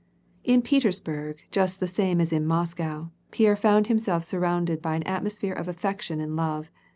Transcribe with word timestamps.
In 0.43 0.63
Petersburg, 0.63 1.43
just 1.51 1.79
the 1.79 1.85
same 1.85 2.19
as 2.19 2.33
in 2.33 2.47
Moscow, 2.47 3.09
Pierre 3.29 3.55
found 3.55 3.85
himself 3.85 4.23
surrounded 4.23 4.81
by 4.81 4.95
an 4.95 5.03
atmosphere 5.03 5.53
of 5.53 5.67
affection 5.67 6.19
and 6.19 6.35
love. 6.35 6.71